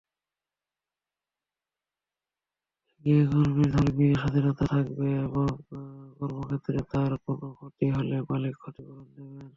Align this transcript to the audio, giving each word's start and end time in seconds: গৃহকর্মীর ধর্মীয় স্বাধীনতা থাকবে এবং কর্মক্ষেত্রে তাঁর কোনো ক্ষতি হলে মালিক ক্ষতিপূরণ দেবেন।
গৃহকর্মীর 3.03 3.69
ধর্মীয় 3.75 4.13
স্বাধীনতা 4.21 4.65
থাকবে 4.73 5.07
এবং 5.25 5.45
কর্মক্ষেত্রে 6.17 6.77
তাঁর 6.91 7.11
কোনো 7.25 7.45
ক্ষতি 7.57 7.85
হলে 7.95 8.15
মালিক 8.29 8.53
ক্ষতিপূরণ 8.61 9.07
দেবেন। 9.15 9.47